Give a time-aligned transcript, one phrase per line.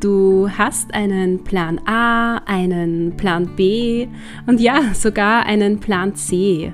[0.00, 4.08] Du hast einen Plan A, einen Plan B
[4.46, 6.72] und ja, sogar einen Plan C.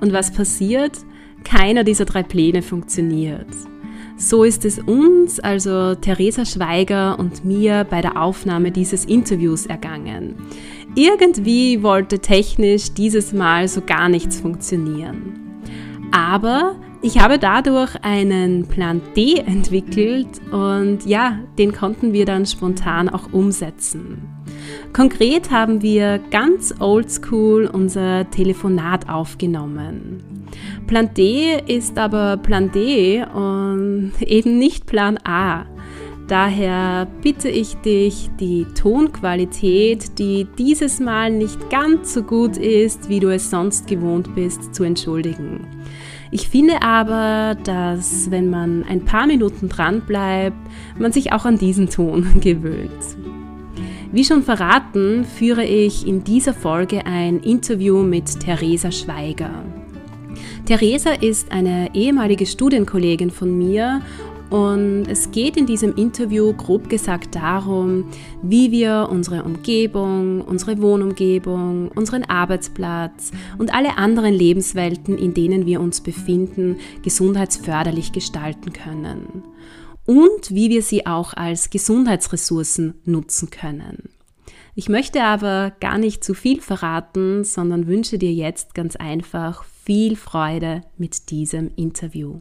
[0.00, 0.98] Und was passiert?
[1.42, 3.48] Keiner dieser drei Pläne funktioniert.
[4.16, 10.36] So ist es uns, also Theresa Schweiger und mir bei der Aufnahme dieses Interviews ergangen.
[10.94, 15.62] Irgendwie wollte technisch dieses Mal so gar nichts funktionieren.
[16.12, 23.08] Aber ich habe dadurch einen Plan D entwickelt und ja, den konnten wir dann spontan
[23.08, 24.22] auch umsetzen.
[24.92, 30.46] Konkret haben wir ganz oldschool unser Telefonat aufgenommen.
[30.86, 35.66] Plan D ist aber Plan D und eben nicht Plan A.
[36.26, 43.20] Daher bitte ich dich, die Tonqualität, die dieses Mal nicht ganz so gut ist, wie
[43.20, 45.66] du es sonst gewohnt bist, zu entschuldigen.
[46.30, 50.56] Ich finde aber, dass wenn man ein paar Minuten dran bleibt,
[50.98, 53.16] man sich auch an diesen Ton gewöhnt.
[54.10, 59.64] Wie schon verraten, führe ich in dieser Folge ein Interview mit Theresa Schweiger.
[60.64, 64.00] Theresa ist eine ehemalige Studienkollegin von mir
[64.50, 68.04] und es geht in diesem Interview grob gesagt darum,
[68.42, 75.80] wie wir unsere Umgebung, unsere Wohnumgebung, unseren Arbeitsplatz und alle anderen Lebenswelten, in denen wir
[75.80, 79.42] uns befinden, gesundheitsförderlich gestalten können.
[80.06, 84.08] Und wie wir sie auch als Gesundheitsressourcen nutzen können.
[84.74, 90.16] Ich möchte aber gar nicht zu viel verraten, sondern wünsche dir jetzt ganz einfach viel
[90.16, 92.40] Freude mit diesem Interview.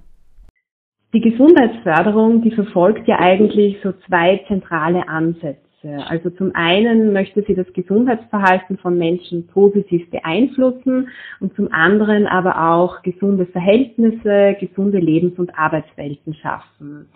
[1.13, 5.63] Die Gesundheitsförderung, die verfolgt ja eigentlich so zwei zentrale Ansätze.
[6.07, 11.07] Also zum einen möchte sie das Gesundheitsverhalten von Menschen positiv beeinflussen
[11.39, 17.07] und zum anderen aber auch gesunde Verhältnisse, gesunde Lebens- und Arbeitswelten schaffen.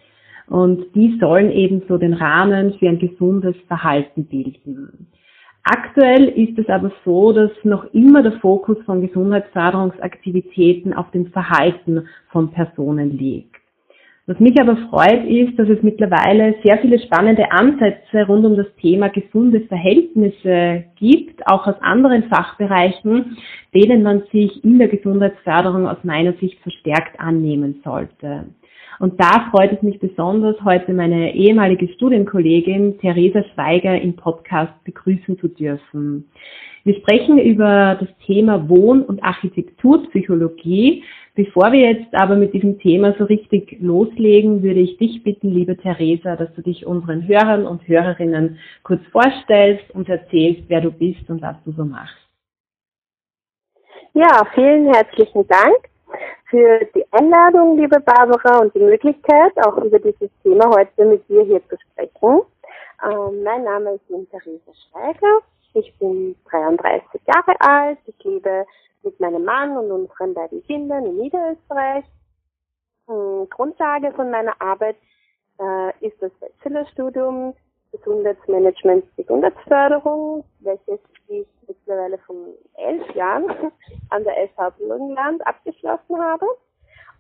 [0.48, 5.08] Und die sollen eben so den Rahmen für ein gesundes Verhalten bilden.
[5.64, 12.08] Aktuell ist es aber so, dass noch immer der Fokus von Gesundheitsförderungsaktivitäten auf dem Verhalten
[12.30, 13.51] von Personen liegt.
[14.28, 18.68] Was mich aber freut, ist, dass es mittlerweile sehr viele spannende Ansätze rund um das
[18.80, 23.38] Thema gesunde Verhältnisse gibt, auch aus anderen Fachbereichen,
[23.74, 28.46] denen man sich in der Gesundheitsförderung aus meiner Sicht verstärkt annehmen sollte.
[29.00, 35.40] Und da freut es mich besonders, heute meine ehemalige Studienkollegin Theresa Schweiger im Podcast begrüßen
[35.40, 36.30] zu dürfen.
[36.84, 43.16] Wir sprechen über das Thema Wohn- und Architekturpsychologie, Bevor wir jetzt aber mit diesem Thema
[43.18, 47.88] so richtig loslegen, würde ich dich bitten, liebe Theresa, dass du dich unseren Hörern und
[47.88, 52.18] Hörerinnen kurz vorstellst und erzählst, wer du bist und was du so machst.
[54.14, 55.78] Ja, vielen herzlichen Dank
[56.50, 61.44] für die Einladung, liebe Barbara, und die Möglichkeit, auch über dieses Thema heute mit dir
[61.44, 62.42] hier zu sprechen.
[63.04, 65.40] Ähm, mein Name ist Theresa Schweiger.
[65.74, 67.98] Ich bin 33 Jahre alt.
[68.06, 68.66] Ich lebe
[69.04, 72.06] mit meinem Mann und unseren beiden Kindern in Niederösterreich.
[73.08, 74.98] Hm, Grundlage von meiner Arbeit
[75.60, 77.54] äh, ist das Bachelorstudium
[77.92, 83.50] Gesundheitsmanagement, Gesundheitsförderung, welches ich mittlerweile von elf Jahren
[84.10, 86.46] an der FH Burgenland abgeschlossen habe.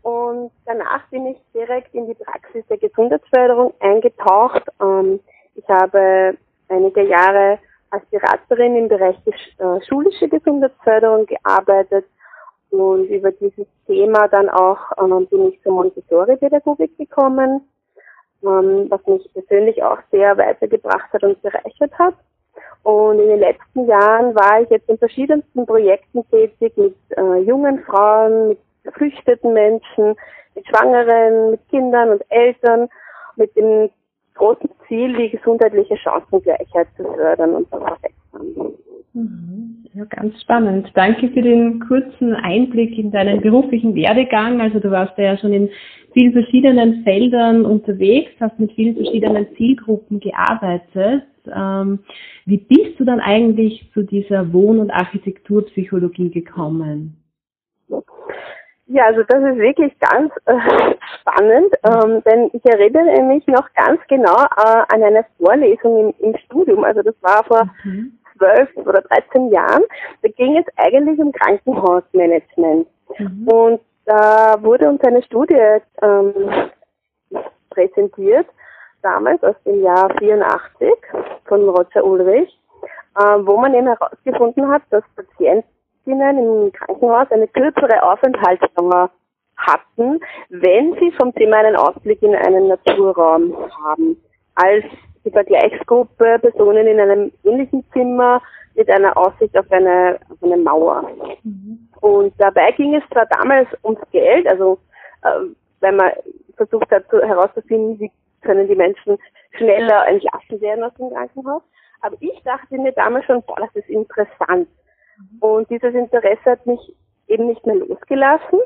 [0.01, 4.63] Und danach bin ich direkt in die Praxis der Gesundheitsförderung eingetaucht.
[4.81, 5.19] Ähm,
[5.55, 6.37] ich habe
[6.69, 7.59] einige Jahre
[7.91, 12.05] als Beraterin im Bereich äh, schulische Gesundheitsförderung gearbeitet
[12.71, 17.61] und über dieses Thema dann auch ähm, bin ich zur Montessori-Pädagogik gekommen,
[18.43, 22.15] ähm, was mich persönlich auch sehr weitergebracht hat und bereichert hat.
[22.83, 27.83] Und in den letzten Jahren war ich jetzt in verschiedensten Projekten tätig mit äh, jungen
[27.83, 30.15] Frauen, mit geflüchteten Menschen,
[30.55, 32.89] mit Schwangeren, mit Kindern und Eltern,
[33.35, 33.89] mit dem
[34.35, 38.73] großen Ziel, die gesundheitliche Chancengleichheit zu fördern und zu verbessern.
[39.13, 39.85] Mhm.
[39.93, 40.89] Ja, ganz spannend.
[40.93, 44.61] Danke für den kurzen Einblick in deinen beruflichen Werdegang.
[44.61, 45.69] Also du warst ja schon in
[46.13, 51.23] vielen verschiedenen Feldern unterwegs, hast mit vielen verschiedenen Zielgruppen gearbeitet.
[51.53, 51.99] Ähm,
[52.45, 57.17] wie bist du dann eigentlich zu dieser Wohn- und Architekturpsychologie gekommen?
[58.93, 60.53] Ja, also das ist wirklich ganz äh,
[61.21, 66.37] spannend, ähm, denn ich erinnere mich noch ganz genau äh, an eine Vorlesung im, im,
[66.39, 66.83] Studium.
[66.83, 68.19] Also das war vor mhm.
[68.37, 68.83] zwölf mhm.
[68.83, 69.83] oder 13 Jahren.
[70.23, 72.85] Da ging es eigentlich um Krankenhausmanagement.
[73.17, 73.47] Mhm.
[73.47, 76.33] Und da wurde uns eine Studie ähm,
[77.69, 78.47] präsentiert,
[79.03, 80.89] damals aus dem Jahr 84
[81.45, 82.59] von Roger Ulrich,
[83.17, 85.69] äh, wo man eben herausgefunden hat, dass Patienten
[86.05, 89.09] im Krankenhaus eine kürzere Aufenthaltsdauer
[89.57, 90.19] hatten,
[90.49, 93.55] wenn sie vom Zimmer einen Ausblick in einen Naturraum
[93.85, 94.17] haben,
[94.55, 94.83] als
[95.23, 98.41] die Vergleichsgruppe Personen in einem ähnlichen Zimmer
[98.75, 101.07] mit einer Aussicht auf eine, auf eine Mauer.
[101.43, 101.87] Mhm.
[102.01, 104.79] Und dabei ging es zwar damals ums Geld, also
[105.23, 105.47] äh,
[105.81, 106.11] wenn man
[106.57, 108.11] versucht hat zu, herauszufinden, wie
[108.41, 109.19] können die Menschen
[109.51, 111.61] schneller entlassen werden aus dem Krankenhaus,
[112.01, 114.67] aber ich dachte mir damals schon, boah, das ist interessant.
[115.39, 116.95] Und dieses Interesse hat mich
[117.27, 118.59] eben nicht mehr losgelassen.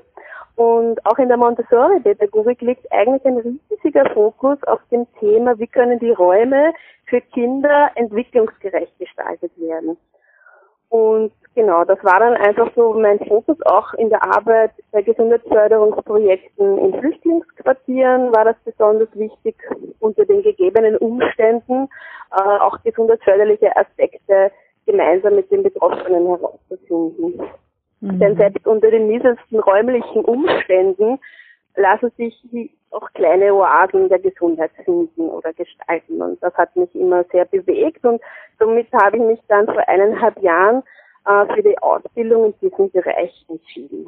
[0.55, 5.99] Und auch in der Montessori-Pädagogik liegt eigentlich ein riesiger Fokus auf dem Thema, wie können
[5.99, 6.73] die Räume
[7.07, 9.97] für Kinder entwicklungsgerecht gestaltet werden.
[10.89, 16.77] Und genau, das war dann einfach so mein Fokus auch in der Arbeit bei Gesundheitsförderungsprojekten
[16.77, 19.55] in Flüchtlingsquartieren war das besonders wichtig,
[19.99, 21.89] unter den gegebenen Umständen
[22.31, 24.51] äh, auch gesundheitsförderliche Aspekte
[24.85, 27.41] gemeinsam mit den Betroffenen herauszufinden.
[28.01, 28.19] Mhm.
[28.19, 31.19] Denn selbst unter den miesesten räumlichen Umständen
[31.75, 32.35] lassen sich
[32.91, 36.21] auch kleine Oasen der Gesundheit finden oder gestalten.
[36.21, 38.21] Und das hat mich immer sehr bewegt und
[38.59, 40.81] somit habe ich mich dann vor eineinhalb Jahren
[41.25, 44.07] äh, für die Ausbildung in diesem Bereich entschieden.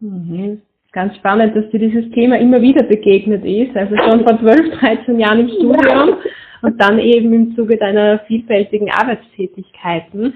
[0.00, 0.62] Mhm.
[0.92, 5.20] Ganz spannend, dass dir dieses Thema immer wieder begegnet ist, also schon vor 12, 13
[5.20, 6.18] Jahren im Studium ja.
[6.62, 10.34] Und dann eben im Zuge deiner vielfältigen Arbeitstätigkeiten.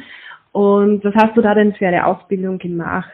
[0.53, 3.11] Und was hast du da denn für eine Ausbildung gemacht?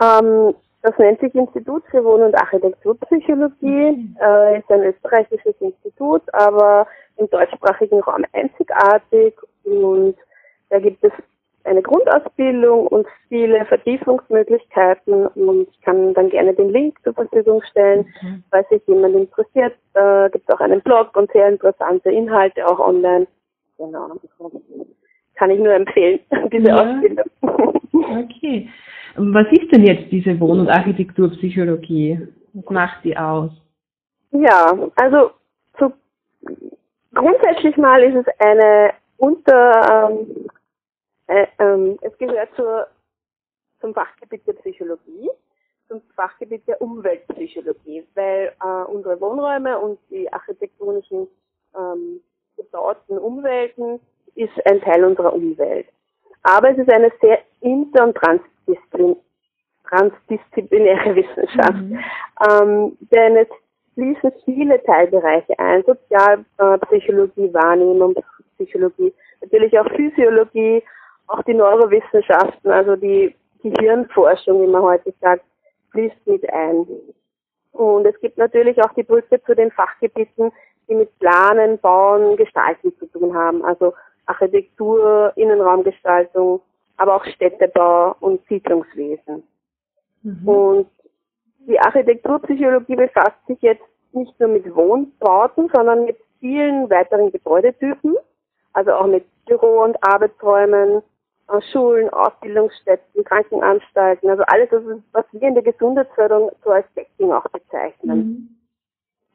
[0.00, 4.16] Ähm, das nennt sich Institut für Wohn- und Architekturpsychologie, mhm.
[4.20, 6.86] äh, ist ein österreichisches Institut, aber
[7.16, 9.34] im deutschsprachigen Raum einzigartig
[9.64, 10.16] und
[10.68, 11.12] da gibt es
[11.64, 18.06] eine Grundausbildung und viele Vertiefungsmöglichkeiten und ich kann dann gerne den Link zur Verfügung stellen,
[18.22, 18.44] mhm.
[18.50, 19.74] falls sich jemand interessiert.
[19.94, 23.26] Da gibt es auch einen Blog und sehr interessante Inhalte auch online.
[23.78, 24.12] Genau.
[25.36, 26.20] Kann ich nur empfehlen,
[26.52, 26.82] diese ja.
[26.82, 27.24] Ausbildung.
[27.92, 28.68] Okay.
[29.16, 32.28] Was ist denn jetzt diese Wohn- und Architekturpsychologie?
[32.52, 33.50] Was macht die aus?
[34.32, 35.30] Ja, also
[35.78, 35.92] so
[37.14, 40.46] grundsätzlich mal ist es eine unter ähm,
[41.26, 42.86] äh, ähm, es gehört zur,
[43.80, 45.30] zum Fachgebiet der Psychologie,
[45.88, 51.28] zum Fachgebiet der Umweltpsychologie, weil äh, unsere Wohnräume und die architektonischen
[51.76, 52.20] ähm,
[52.56, 54.00] gebauten Umwelten
[54.34, 55.86] ist ein Teil unserer Umwelt.
[56.42, 59.16] Aber es ist eine sehr inter- und transdisziplin
[59.88, 61.98] transdisziplinäre Wissenschaft, mhm.
[62.48, 63.48] ähm, denn es
[63.94, 68.14] fließen viele Teilbereiche ein, Sozialpsychologie, Wahrnehmung,
[68.56, 70.82] Psychologie, natürlich auch Physiologie,
[71.26, 75.44] auch die Neurowissenschaften, also die Gehirnforschung, wie man heute sagt,
[75.90, 76.86] fließt mit ein.
[77.72, 80.52] Und es gibt natürlich auch die Brücke zu den Fachgebieten,
[80.88, 83.64] die mit Planen, Bauen, Gestalten zu tun haben.
[83.64, 83.94] Also
[84.26, 86.60] Architektur, Innenraumgestaltung,
[86.96, 89.42] aber auch Städtebau und Siedlungswesen.
[90.22, 90.48] Mhm.
[90.48, 90.90] Und
[91.66, 98.16] die Architekturpsychologie befasst sich jetzt nicht nur mit Wohnbauten, sondern mit vielen weiteren Gebäudetypen,
[98.72, 101.02] also auch mit Büro- und Arbeitsräumen,
[101.72, 104.70] Schulen, Ausbildungsstätten, Krankenanstalten, also alles,
[105.12, 108.18] was wir in der Gesundheitsförderung so als Setting auch bezeichnen.
[108.18, 108.48] Mhm.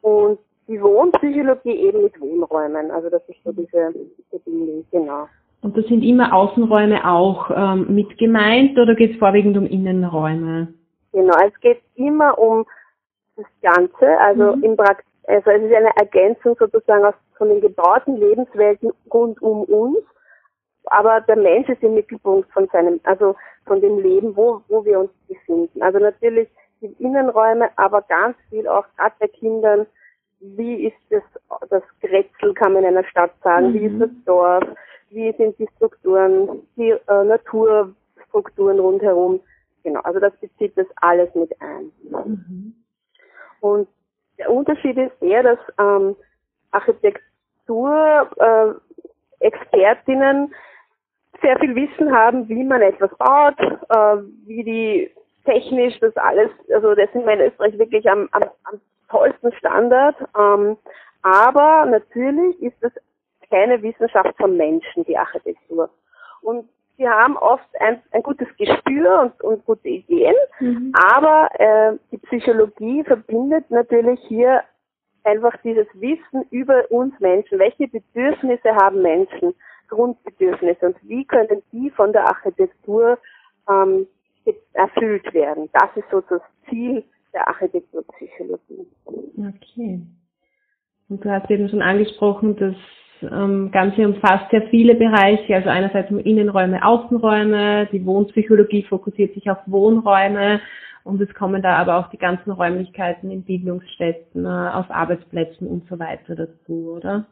[0.02, 3.92] Und die Wohnpsychologie eben mit Wohnräumen, also das ist so diese
[4.30, 5.28] Verbindung, genau.
[5.62, 10.68] Und da sind immer Außenräume auch ähm, mit gemeint oder geht es vorwiegend um Innenräume?
[11.12, 12.64] Genau, es geht immer um
[13.36, 14.64] das Ganze, also mhm.
[14.64, 19.62] im Prax also es ist eine Ergänzung sozusagen aus, von den gebauten Lebenswelten rund um
[19.64, 19.98] uns
[20.90, 25.00] aber der Mensch ist im Mittelpunkt von seinem, also von dem Leben, wo, wo wir
[25.00, 25.82] uns befinden.
[25.82, 26.48] Also natürlich
[26.80, 29.86] die Innenräume, aber ganz viel auch gerade bei Kindern,
[30.40, 31.22] wie ist das,
[31.68, 33.74] das Grätzl, kann man in einer Stadt sagen, mhm.
[33.74, 34.00] wie ist mhm.
[34.00, 34.64] das Dorf,
[35.10, 39.40] wie sind die Strukturen, die äh, Naturstrukturen rundherum.
[39.84, 41.92] Genau, also das bezieht das alles mit ein.
[42.02, 42.74] Mhm.
[43.60, 43.88] Und
[44.38, 46.16] der Unterschied ist der, dass ähm,
[46.70, 50.52] Architektur äh, Expertinnen
[51.42, 55.10] sehr viel Wissen haben, wie man etwas baut, äh, wie die
[55.44, 60.16] technisch das alles, also das sind wir in Österreich wirklich am, am, am tollsten Standard.
[60.38, 60.76] Ähm,
[61.22, 62.92] aber natürlich ist es
[63.50, 65.90] keine Wissenschaft von Menschen, die Architektur.
[66.42, 70.92] Und sie haben oft ein, ein gutes Gespür und, und gute Ideen, mhm.
[70.94, 74.62] aber äh, die Psychologie verbindet natürlich hier
[75.24, 77.58] einfach dieses Wissen über uns Menschen.
[77.58, 79.54] Welche Bedürfnisse haben Menschen?
[79.90, 83.18] Grundbedürfnisse und wie können die von der Architektur
[83.68, 84.06] ähm,
[84.72, 85.68] erfüllt werden?
[85.72, 88.86] Das ist so das Ziel der Architekturpsychologie.
[89.04, 90.00] Okay.
[91.08, 92.74] Und du hast eben schon angesprochen, das
[93.30, 99.58] ähm, Ganze umfasst ja viele Bereiche, also einerseits Innenräume, Außenräume, die Wohnpsychologie fokussiert sich auf
[99.66, 100.60] Wohnräume
[101.04, 105.88] und es kommen da aber auch die ganzen Räumlichkeiten in Bildungsstätten, äh, auf Arbeitsplätzen und
[105.88, 107.26] so weiter dazu, oder?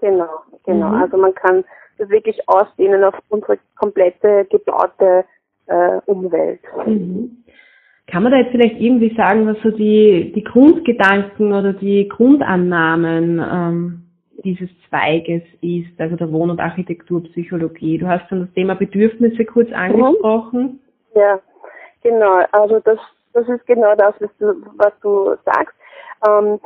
[0.00, 0.28] Genau,
[0.64, 0.88] genau.
[0.88, 1.02] Mhm.
[1.02, 1.64] Also man kann
[1.98, 5.24] das wirklich ausdehnen auf unsere komplette gebaute
[5.66, 6.60] äh, Umwelt.
[6.86, 7.44] Mhm.
[8.06, 13.40] Kann man da jetzt vielleicht irgendwie sagen, was so die, die Grundgedanken oder die Grundannahmen
[13.40, 14.02] ähm,
[14.44, 17.98] dieses Zweiges ist, also der Wohn- und Architekturpsychologie?
[17.98, 19.74] Du hast schon das Thema Bedürfnisse kurz mhm.
[19.74, 20.80] angesprochen.
[21.14, 21.40] Ja,
[22.02, 22.44] genau.
[22.52, 22.98] Also das,
[23.32, 25.74] das ist genau das, was du, was du sagst.
[26.28, 26.60] Ähm,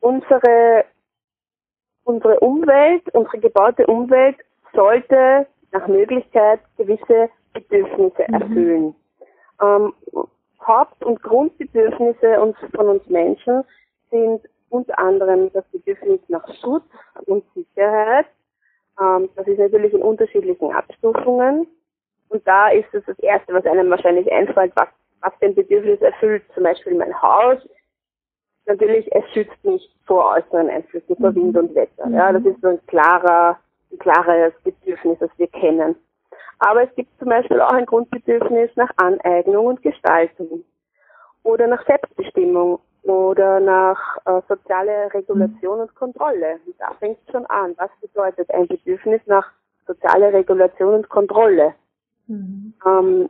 [0.00, 0.84] unsere,
[2.06, 4.36] unsere Umwelt, unsere gebaute Umwelt
[4.72, 8.34] sollte nach Möglichkeit gewisse Bedürfnisse mhm.
[8.34, 8.94] erfüllen.
[9.60, 9.92] Ähm,
[10.66, 13.62] Haupt- und Grundbedürfnisse uns, von uns Menschen
[14.10, 16.84] sind unter anderem das Bedürfnis nach Schutz
[17.26, 18.26] und Sicherheit.
[19.00, 21.66] Ähm, das ist natürlich in unterschiedlichen Abstufungen.
[22.28, 24.88] Und da ist es das Erste, was einem wahrscheinlich einfällt, was,
[25.20, 26.42] was den Bedürfnis erfüllt.
[26.54, 27.58] Zum Beispiel mein Haus.
[28.66, 32.08] Natürlich, es schützt mich vor äußeren Einflüssen, vor Wind und Wetter.
[32.10, 33.58] Ja, das ist so ein klarer,
[33.92, 35.96] ein klares Bedürfnis, das wir kennen.
[36.58, 40.64] Aber es gibt zum Beispiel auch ein Grundbedürfnis nach Aneignung und Gestaltung
[41.42, 46.58] oder nach Selbstbestimmung oder nach äh, soziale Regulation und Kontrolle.
[46.66, 47.74] Und da fängt es schon an.
[47.76, 49.48] Was bedeutet ein Bedürfnis nach
[49.86, 51.74] soziale Regulation und Kontrolle?
[52.26, 52.74] Mhm.
[52.84, 53.28] Ähm,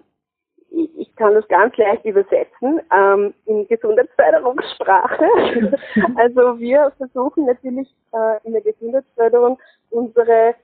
[0.70, 5.24] ich, ich, kann das ganz leicht übersetzen ähm, in Gesundheitsförderungssprache.
[6.16, 9.58] also wir versuchen natürlich äh, in der Gesundheitsförderung
[9.90, 10.54] unsere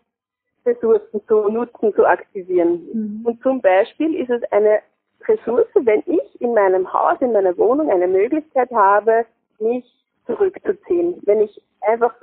[0.67, 2.83] Ressourcen zu nutzen, zu aktivieren.
[2.93, 3.27] Mhm.
[3.27, 4.81] Und zum Beispiel ist es eine
[5.27, 9.25] Ressource, wenn ich in meinem Haus, in meiner Wohnung eine Möglichkeit habe,
[9.59, 9.85] mich
[10.27, 11.21] zurückzuziehen.
[11.23, 12.15] Wenn ich einfach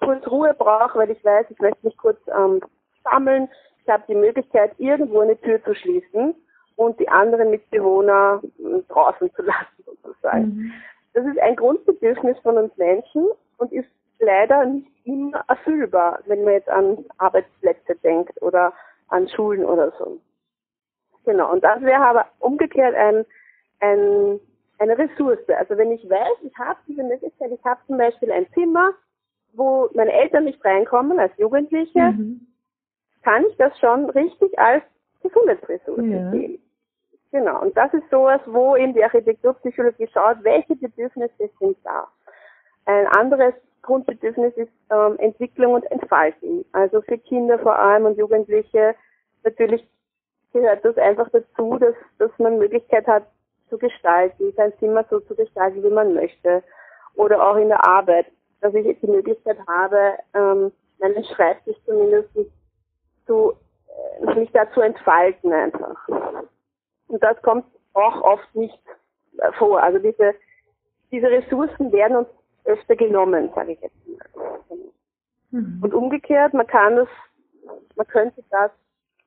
[0.00, 2.60] kurz Ruhe brauche, weil ich weiß, ich möchte mich kurz ähm,
[3.04, 3.48] sammeln,
[3.82, 6.34] ich habe die Möglichkeit, irgendwo eine Tür zu schließen
[6.76, 10.44] und die anderen Mitbewohner hm, draußen zu lassen, sozusagen.
[10.44, 10.72] Mhm.
[11.12, 13.28] Das ist ein Grundbedürfnis von uns Menschen
[13.58, 13.88] und ist
[14.18, 18.72] leider nicht immer erfüllbar, wenn man jetzt an Arbeitsplätze denkt oder
[19.08, 20.18] an Schulen oder so.
[21.24, 23.24] Genau, und das wäre aber umgekehrt ein,
[23.80, 24.40] ein,
[24.78, 25.38] eine Ressource.
[25.48, 28.92] Also wenn ich weiß, ich habe diese Möglichkeit, ich habe zum Beispiel ein Zimmer,
[29.52, 32.46] wo meine Eltern nicht reinkommen als Jugendliche, mhm.
[33.22, 34.82] kann ich das schon richtig als
[35.22, 36.30] Gesundheitsressource ja.
[36.30, 36.58] sehen.
[37.34, 42.06] Genau, und das ist sowas, wo eben die Architekturpsychologie schaut, welche Bedürfnisse sind da.
[42.84, 46.64] Ein anderes Grundbedürfnis ist ähm, Entwicklung und Entfalten.
[46.70, 48.94] Also für Kinder vor allem und Jugendliche
[49.42, 49.84] natürlich
[50.52, 53.26] gehört das einfach dazu, dass, dass man Möglichkeit hat
[53.68, 56.62] zu gestalten, sein Zimmer so zu gestalten, wie man möchte.
[57.16, 58.26] Oder auch in der Arbeit,
[58.60, 62.28] dass ich die Möglichkeit habe, ähm, meinen Schreibtisch zumindest
[63.26, 63.54] zu,
[64.22, 66.08] äh, mich da zu entfalten einfach.
[67.08, 68.78] Und das kommt auch oft nicht
[69.38, 69.82] äh, vor.
[69.82, 70.34] Also diese,
[71.10, 72.28] diese Ressourcen werden uns
[72.64, 74.60] öfter genommen, sage ich jetzt mal.
[75.50, 75.80] Mhm.
[75.82, 77.08] Und umgekehrt, man kann das,
[77.96, 78.70] man könnte das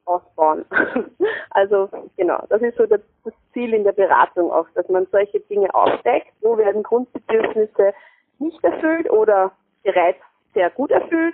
[0.06, 0.66] ausbauen.
[1.52, 5.40] also genau, das ist so das, das, Ziel in der Beratung auch, dass man solche
[5.40, 7.94] Dinge aufdeckt, wo werden Grundbedürfnisse
[8.38, 9.52] nicht erfüllt oder
[9.84, 10.20] bereits
[10.54, 11.34] sehr gut erfüllt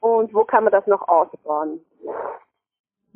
[0.00, 1.80] und wo kann man das noch ausbauen.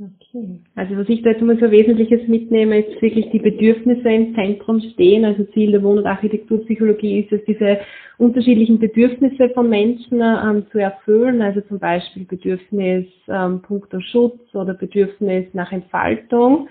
[0.00, 0.60] Okay.
[0.76, 4.80] Also was ich da jetzt mal so Wesentliches mitnehme, ist wirklich die Bedürfnisse im Zentrum
[4.92, 5.24] stehen.
[5.24, 7.80] Also Ziel der Wohn- und Architekturpsychologie ist es, diese
[8.16, 11.42] unterschiedlichen Bedürfnisse von Menschen ähm, zu erfüllen.
[11.42, 16.68] Also zum Beispiel Bedürfnis ähm, punkto Schutz oder Bedürfnis nach Entfaltung.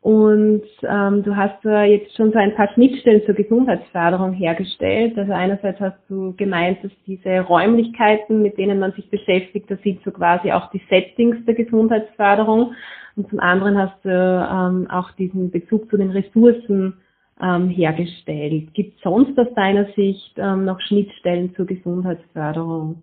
[0.00, 5.18] Und ähm, du hast äh, jetzt schon so ein paar Schnittstellen zur Gesundheitsförderung hergestellt.
[5.18, 10.02] Also einerseits hast du gemeint, dass diese Räumlichkeiten, mit denen man sich beschäftigt, das sind
[10.04, 12.74] so quasi auch die Settings der Gesundheitsförderung.
[13.16, 16.94] Und zum anderen hast du ähm, auch diesen Bezug zu den Ressourcen
[17.40, 18.72] ähm, hergestellt.
[18.74, 23.02] Gibt es sonst aus deiner Sicht ähm, noch Schnittstellen zur Gesundheitsförderung?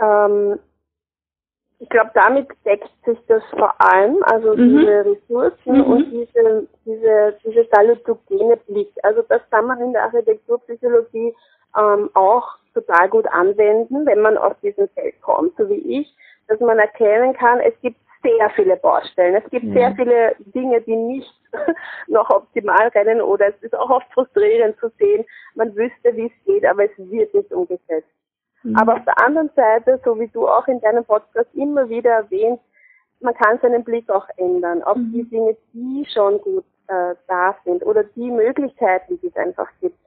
[0.00, 0.58] Ähm,
[1.80, 4.78] ich glaube, damit deckt sich das vor allem, also mhm.
[4.78, 5.84] diese Ressourcen mhm.
[5.84, 8.90] und diese, diese, diese salutogene Blick.
[9.02, 11.34] Also das kann man in der Architekturpsychologie
[11.78, 16.12] ähm, auch total gut anwenden, wenn man aus diesem Feld kommt, so wie ich,
[16.48, 19.36] dass man erkennen kann, es gibt sehr viele Baustellen.
[19.36, 19.72] Es gibt ja.
[19.74, 21.32] sehr viele Dinge, die nicht
[22.08, 26.44] noch optimal rennen oder es ist auch oft frustrierend zu sehen, man wüsste, wie es
[26.44, 28.08] geht, aber es wird nicht umgesetzt.
[28.62, 28.76] Mhm.
[28.76, 32.62] Aber auf der anderen Seite, so wie du auch in deinem Podcast immer wieder erwähnst,
[33.20, 35.12] man kann seinen Blick auch ändern auf mhm.
[35.12, 39.98] die Dinge, die schon gut äh, da sind oder die Möglichkeiten, die es einfach gibt.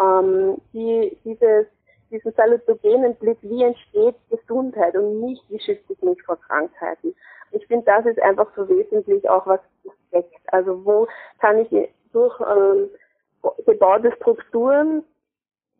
[0.00, 1.66] Ähm, die, dieses,
[2.10, 7.14] diesen salutogenen Blick, wie entsteht Gesundheit und nicht, wie schütze ich mich vor Krankheiten.
[7.50, 9.60] Ich finde, das ist einfach so wesentlich auch, was
[10.12, 10.34] deckt.
[10.48, 11.08] Also wo
[11.40, 12.90] kann ich durch ähm,
[13.66, 15.02] gebaute Strukturen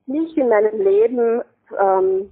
[0.07, 1.43] mich in meinem Leben
[1.81, 2.31] ähm,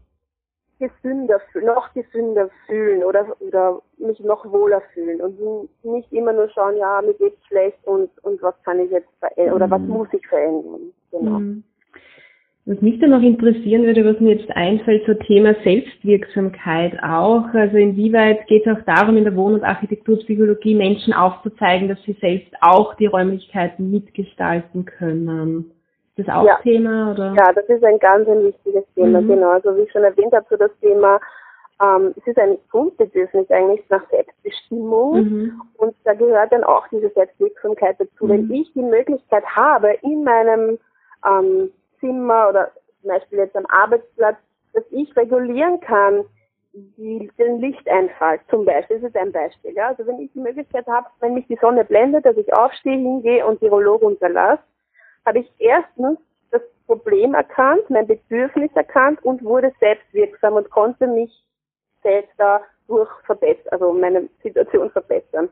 [0.78, 5.38] gesünder, noch gesünder fühlen oder, oder mich noch wohler fühlen und
[5.82, 9.54] nicht immer nur schauen, ja, mir geht's schlecht und, und was kann ich jetzt verändern
[9.54, 9.88] oder was mhm.
[9.88, 10.92] muss ich verändern.
[11.10, 11.38] Genau.
[11.38, 11.64] Mhm.
[12.68, 17.46] Was mich dann noch interessieren würde, was mir jetzt einfällt, so Thema Selbstwirksamkeit auch.
[17.54, 22.16] Also inwieweit geht es auch darum, in der Wohn- und Architekturpsychologie Menschen aufzuzeigen, dass sie
[22.20, 25.70] selbst auch die Räumlichkeiten mitgestalten können?
[26.16, 26.58] Ist das auch ja.
[26.62, 27.12] Thema?
[27.12, 27.34] Oder?
[27.34, 29.28] Ja, das ist ein ganz ein wichtiges Thema, mhm.
[29.28, 29.50] genau.
[29.50, 31.20] Also wie ich schon erwähnt habe, so das Thema,
[31.82, 35.62] ähm, es ist ein Grundbedürfnis eigentlich nach Selbstbestimmung mhm.
[35.76, 38.24] und da gehört dann auch diese Selbstwirksamkeit dazu.
[38.24, 38.30] Mhm.
[38.30, 40.78] Wenn ich die Möglichkeit habe, in meinem
[41.26, 42.70] ähm, Zimmer oder
[43.02, 44.38] zum Beispiel jetzt am Arbeitsplatz,
[44.72, 46.24] dass ich regulieren kann,
[46.72, 49.72] die, den Lichteinfall zum Beispiel, das ist ein Beispiel.
[49.72, 49.88] Ja?
[49.88, 53.46] Also wenn ich die Möglichkeit habe, wenn mich die Sonne blendet, dass ich aufstehe, hingehe
[53.46, 54.62] und die Rollo runterlasse,
[55.26, 56.18] habe ich erstens
[56.50, 61.44] das Problem erkannt, mein Bedürfnis erkannt und wurde selbstwirksam und konnte mich
[62.02, 65.50] selbst dadurch verbessern, also meine Situation verbessern.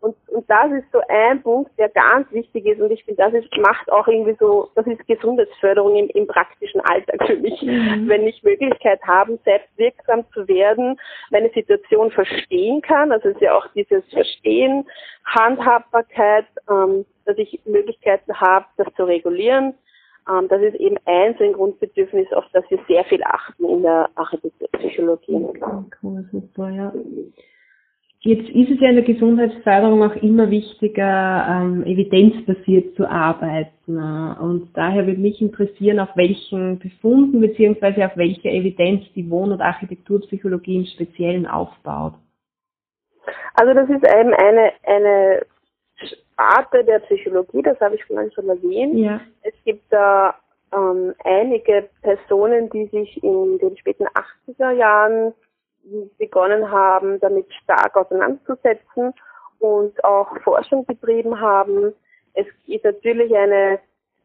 [0.00, 3.34] Und, und das ist so ein Punkt, der ganz wichtig ist und ich finde, das
[3.34, 7.60] ist, macht auch irgendwie so, das ist Gesundheitsförderung im, im praktischen Alltag für mich.
[7.62, 8.08] Mhm.
[8.08, 13.42] Wenn ich Möglichkeit habe, selbst wirksam zu werden, meine Situation verstehen kann, also es ist
[13.42, 14.86] ja auch dieses Verstehen,
[15.24, 19.74] Handhabbarkeit, ähm, dass ich Möglichkeiten habe, das zu regulieren.
[20.30, 24.08] Ähm, das ist eben eins ein Grundbedürfnis, auf das wir sehr viel achten in der
[24.14, 25.48] Architekturpsychologie.
[26.02, 26.92] Cool, super, ja.
[28.20, 33.96] Jetzt ist es ja in der Gesundheitsförderung auch immer wichtiger, ähm, evidenzbasiert zu arbeiten.
[33.96, 39.60] Und daher würde mich interessieren, auf welchen Befunden beziehungsweise auf welche Evidenz die Wohn- und
[39.60, 42.14] Architekturpsychologie im Speziellen aufbaut.
[43.54, 45.46] Also das ist eben eine, eine
[45.96, 48.98] Sparte der Psychologie, das habe ich vorhin schon erwähnt.
[48.98, 49.20] Ja.
[49.42, 50.34] Es gibt da
[50.72, 54.06] ähm, einige Personen, die sich in den späten
[54.46, 55.34] 80er Jahren
[56.18, 59.12] begonnen haben, damit stark auseinanderzusetzen
[59.58, 61.92] und auch Forschung betrieben haben.
[62.34, 63.80] Es ist natürlich eine,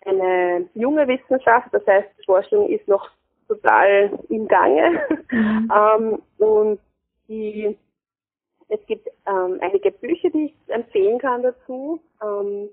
[0.06, 3.10] eine junge Wissenschaft, das heißt, Forschung ist noch
[3.48, 5.02] total im Gange.
[5.32, 5.72] Mhm.
[5.74, 6.80] ähm, und
[7.28, 7.78] die,
[8.70, 12.00] es gibt ähm, einige Bücher, die ich empfehlen kann dazu.
[12.22, 12.70] Ähm,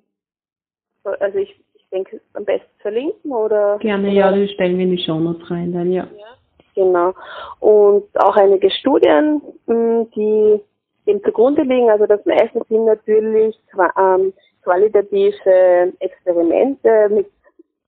[1.04, 3.78] also ich, ich denke, am besten verlinken oder?
[3.78, 6.06] Gerne, ja, die stellen wir in die Show Notes rein dann, ja.
[6.16, 6.36] ja.
[6.74, 7.14] Genau.
[7.58, 10.60] Und auch einige Studien, hm, die
[11.06, 11.90] dem zugrunde liegen.
[11.90, 13.58] Also das meiste sind natürlich
[13.98, 17.30] ähm, qualitative Experimente mit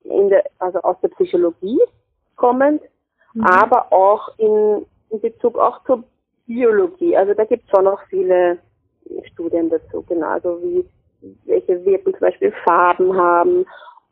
[0.04, 1.80] in der, also aus der Psychologie
[2.36, 2.82] kommend,
[3.34, 3.44] mhm.
[3.44, 6.02] aber auch in, in Bezug auch zur
[6.46, 7.16] Biologie.
[7.16, 8.58] Also da gibt es schon noch viele
[9.32, 10.84] Studien dazu, genau, also wie
[11.44, 13.64] welche Wirkung zum Beispiel Farben haben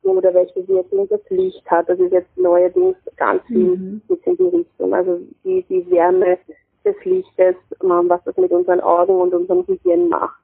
[0.02, 1.88] oder welche Wirkung das Licht hat.
[1.88, 4.02] Das ist jetzt neuerdings ganz viel mhm.
[4.08, 4.94] in die Richtung.
[4.94, 6.38] Also die, die Wärme
[6.84, 10.40] des Lichtes, ähm, was das mit unseren Augen und unserem Gehirn macht.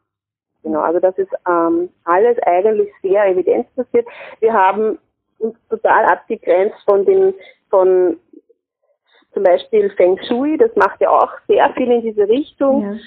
[0.62, 4.06] Genau, also das ist ähm, alles eigentlich sehr evidenzbasiert.
[4.40, 4.98] Wir haben
[5.38, 7.34] uns total abgegrenzt von den
[7.70, 8.18] von
[9.32, 12.98] zum Beispiel Feng Shui, das macht ja auch sehr viel in diese Richtung.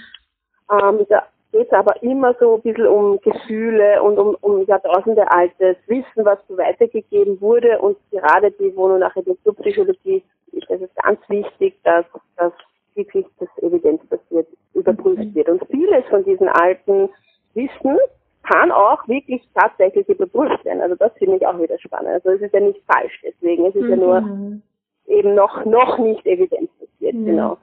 [0.69, 0.89] Ja.
[0.89, 5.29] Ähm, da geht es aber immer so ein bisschen um Gefühle und um, um Jahrtausende
[5.31, 7.79] altes Wissen, was so weitergegeben wurde.
[7.79, 12.05] Und gerade die Wohn- und Architekturpsychologie ist es ganz wichtig, dass,
[12.37, 12.53] dass
[12.95, 15.35] wirklich das evidenzbasiert überprüft okay.
[15.35, 15.49] wird.
[15.49, 17.09] Und vieles von diesen alten
[17.53, 17.97] Wissen
[18.43, 20.81] kann auch wirklich tatsächlich überprüft werden.
[20.81, 22.09] Also das finde ich auch wieder spannend.
[22.09, 23.65] Also es ist ja nicht falsch deswegen.
[23.65, 23.89] Es ist mhm.
[23.89, 24.61] ja nur mhm.
[25.07, 27.25] eben noch, noch nicht evidenzbasiert, mhm.
[27.25, 27.57] genau.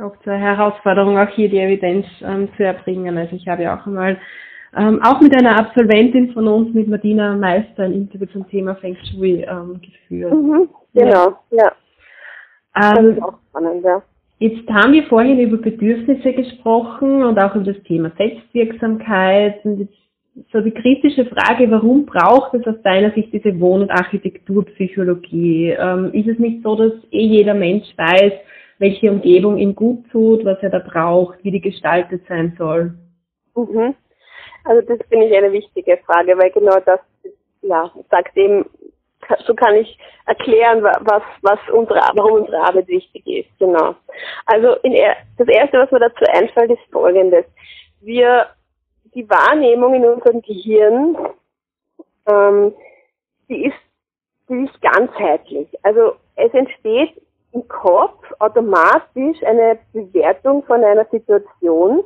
[0.00, 3.18] Auch zur Herausforderung, auch hier die Evidenz ähm, zu erbringen.
[3.18, 4.16] Also ich habe ja auch einmal
[4.74, 8.96] ähm, auch mit einer Absolventin von uns, mit Martina Meister, ein Interview zum Thema Feng
[9.04, 10.32] Shui ähm, geführt.
[10.32, 11.64] Mhm, genau, ja.
[11.64, 11.72] ja.
[12.74, 14.02] Ähm, das ist auch spannend, ja.
[14.38, 19.64] Jetzt haben wir vorhin über Bedürfnisse gesprochen und auch über das Thema Selbstwirksamkeit.
[19.64, 19.94] Und jetzt
[20.52, 25.76] so die kritische Frage, warum braucht es aus deiner Sicht diese Wohn- und Architekturpsychologie?
[25.78, 28.32] Ähm, ist es nicht so, dass eh jeder Mensch weiß,
[28.82, 32.92] welche Umgebung ihm gut tut, was er da braucht, wie die gestaltet sein soll?
[33.54, 33.94] Mhm.
[34.64, 36.98] Also das finde ich eine wichtige Frage, weil genau das,
[37.62, 38.66] ja, sagt eben,
[39.46, 43.58] so kann ich erklären, was, was unsere, warum unsere Arbeit wichtig ist.
[43.60, 43.94] Genau.
[44.46, 44.94] Also in,
[45.38, 47.44] das erste, was mir dazu einfällt, ist Folgendes:
[48.00, 48.48] Wir
[49.14, 51.16] die Wahrnehmung in unserem Gehirn,
[52.26, 52.74] ähm,
[53.48, 53.76] die ist,
[54.48, 55.68] die ist ganzheitlich.
[55.84, 57.12] Also es entsteht
[57.52, 62.02] im Kopf automatisch eine Bewertung von einer Situation,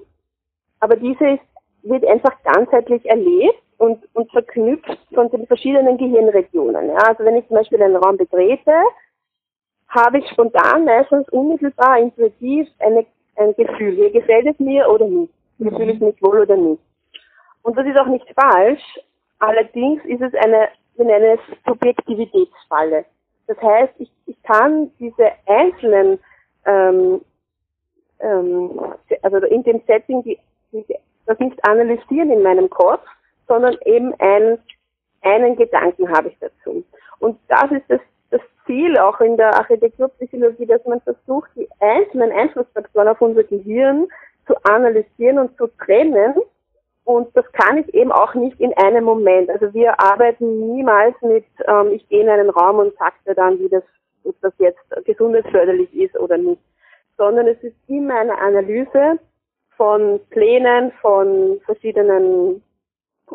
[0.80, 1.42] aber diese ist,
[1.82, 6.88] wird einfach ganzheitlich erlebt und, und verknüpft von den verschiedenen Gehirnregionen.
[6.88, 8.72] Ja, also wenn ich zum Beispiel einen Raum betrete,
[9.88, 13.06] habe ich spontan meistens unmittelbar intuitiv eine,
[13.36, 16.82] ein Gefühl, hier gefällt es mir oder nicht, hier fühle ich mich wohl oder nicht.
[17.62, 18.82] Und das ist auch nicht falsch.
[19.38, 23.04] Allerdings ist es eine, wir nennen es Subjektivitätsfalle.
[23.46, 26.18] Das heißt, ich, ich kann diese einzelnen,
[26.64, 27.20] ähm,
[28.20, 28.80] ähm,
[29.22, 30.38] also in dem Setting, die,
[30.72, 30.84] die,
[31.26, 33.04] das nicht analysieren in meinem Kopf,
[33.46, 34.58] sondern eben ein,
[35.22, 36.84] einen Gedanken habe ich dazu.
[37.20, 42.32] Und das ist das, das Ziel auch in der Architekturpsychologie, dass man versucht, die einzelnen
[42.32, 44.08] Einflussfaktoren auf unser Gehirn
[44.46, 46.34] zu analysieren und zu trennen
[47.06, 49.48] und das kann ich eben auch nicht in einem Moment.
[49.48, 53.68] Also wir arbeiten niemals mit, ähm, ich gehe in einen Raum und sagte dann, wie
[53.68, 53.84] das,
[54.24, 56.60] ob das jetzt gesundheitsförderlich ist oder nicht.
[57.16, 59.20] Sondern es ist immer eine Analyse
[59.76, 62.60] von Plänen, von verschiedenen,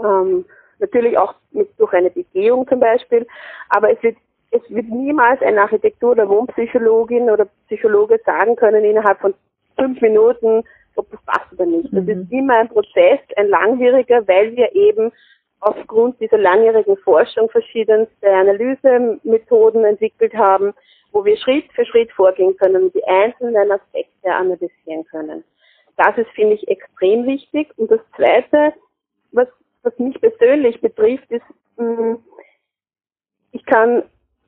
[0.04, 0.44] ähm,
[0.80, 3.26] natürlich auch mit, durch eine Begehung zum Beispiel.
[3.70, 4.18] Aber es wird,
[4.52, 9.34] es wird niemals eine Architektur- oder Wohnpsychologin oder Psychologe sagen können innerhalb von
[9.78, 10.66] fünf Minuten,
[10.98, 11.90] ob das passt oder nicht.
[11.92, 12.10] Das mhm.
[12.10, 15.12] ist immer ein Prozess, ein langwieriger, weil wir eben
[15.62, 20.74] aufgrund dieser langjährigen Forschung verschiedenste Analysemethoden entwickelt haben,
[21.12, 25.44] wo wir Schritt für Schritt vorgehen können und die einzelnen Aspekte analysieren können.
[25.98, 27.70] Das ist, finde ich, extrem wichtig.
[27.78, 28.74] Und das Zweite,
[29.32, 29.48] was,
[29.84, 31.46] was mich persönlich betrifft, ist,
[31.78, 32.16] mm,
[33.52, 34.04] ich kann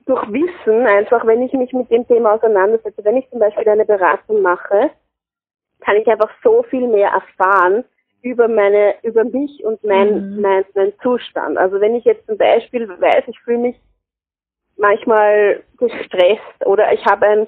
[0.05, 3.85] durch Wissen einfach, wenn ich mich mit dem Thema auseinandersetze, wenn ich zum Beispiel eine
[3.85, 4.89] Beratung mache,
[5.83, 7.83] kann ich einfach so viel mehr erfahren
[8.21, 10.41] über meine, über mich und mein, mhm.
[10.41, 11.57] mein, mein Zustand.
[11.57, 13.75] Also wenn ich jetzt zum Beispiel weiß, ich fühle mich
[14.77, 17.47] manchmal gestresst oder ich habe ein,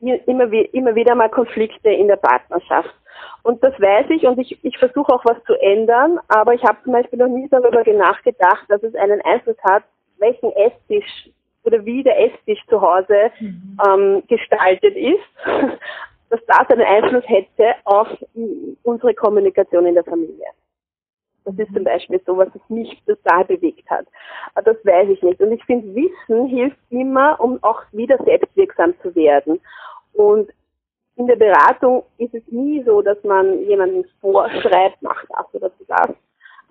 [0.00, 2.94] immer, immer wieder mal Konflikte in der Partnerschaft.
[3.42, 6.78] Und das weiß ich und ich, ich versuche auch was zu ändern, aber ich habe
[6.84, 9.84] zum Beispiel noch nie darüber nachgedacht, dass es einen Einfluss hat,
[10.18, 11.30] welchen Esstisch
[11.64, 13.78] oder wie der Esstisch zu Hause mhm.
[13.86, 15.78] ähm, gestaltet ist.
[16.30, 18.08] Dass das einen Einfluss hätte auf
[18.82, 20.46] unsere Kommunikation in der Familie.
[21.44, 24.06] Das ist zum Beispiel so, was mich total bewegt hat.
[24.54, 25.40] Aber das weiß ich nicht.
[25.40, 29.60] Und ich finde, Wissen hilft immer, um auch wieder selbstwirksam zu werden.
[30.12, 30.50] Und
[31.16, 36.10] in der Beratung ist es nie so, dass man jemanden vorschreibt, mach das oder das,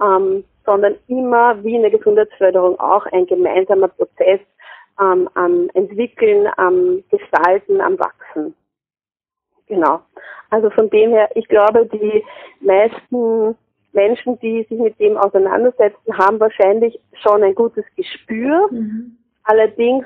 [0.02, 4.40] ähm, sondern immer, wie in der Gesundheitsförderung, auch ein gemeinsamer Prozess
[5.00, 8.56] ähm, am Entwickeln, am Gestalten, am Wachsen.
[9.70, 10.02] Genau.
[10.50, 12.24] Also von dem her, ich glaube, die
[12.60, 13.56] meisten
[13.94, 18.68] Menschen, die sich mit dem auseinandersetzen, haben wahrscheinlich schon ein gutes Gespür.
[18.72, 19.18] Mhm.
[19.44, 20.06] Allerdings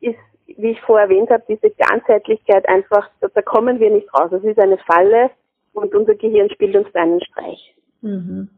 [0.00, 4.30] ist, wie ich vorher erwähnt habe, diese Ganzheitlichkeit einfach, da kommen wir nicht raus.
[4.32, 5.30] Es ist eine Falle
[5.72, 7.74] und unser Gehirn spielt uns einen Streich.
[8.02, 8.48] Mhm.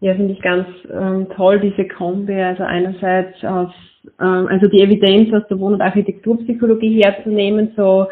[0.00, 2.34] Ja, finde ich ganz ähm, toll, diese Kombi.
[2.34, 3.72] Also einerseits aus,
[4.20, 8.08] ähm, also die Evidenz aus der Wohn- und Architekturpsychologie herzunehmen, so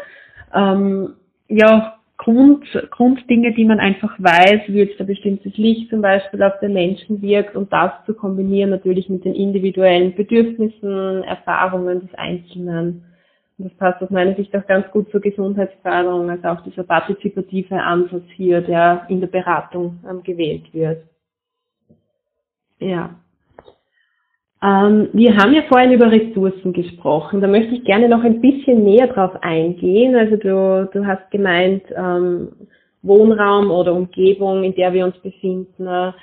[0.53, 1.15] ähm,
[1.51, 6.59] ja, Grund, Grunddinge, die man einfach weiß, wie jetzt ein bestimmtes Licht zum Beispiel auf
[6.59, 13.05] den Menschen wirkt und das zu kombinieren natürlich mit den individuellen Bedürfnissen, Erfahrungen des Einzelnen
[13.63, 18.23] das passt aus meiner Sicht auch ganz gut zur Gesundheitsförderung, also auch dieser partizipative Ansatz
[18.35, 21.03] hier, der in der Beratung ähm, gewählt wird.
[22.79, 23.20] Ja.
[24.63, 27.41] Ähm, wir haben ja vorhin über Ressourcen gesprochen.
[27.41, 30.15] Da möchte ich gerne noch ein bisschen näher drauf eingehen.
[30.15, 32.49] Also du, du hast gemeint, ähm,
[33.01, 36.13] Wohnraum oder Umgebung, in der wir uns befinden,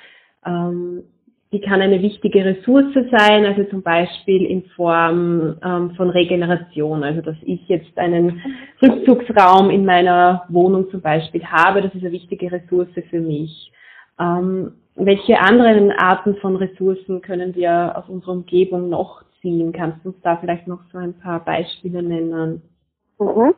[0.45, 1.03] ähm,
[1.51, 7.21] die kann eine wichtige Ressource sein, also zum Beispiel in Form ähm, von Regeneration, also
[7.21, 8.39] dass ich jetzt einen
[8.81, 13.71] Rückzugsraum in meiner Wohnung zum Beispiel habe, das ist eine wichtige Ressource für mich.
[14.19, 19.71] Ähm, welche anderen Arten von Ressourcen können wir aus unserer Umgebung noch ziehen?
[19.71, 22.61] Kannst du uns da vielleicht noch so ein paar Beispiele nennen?
[23.17, 23.53] Mhm.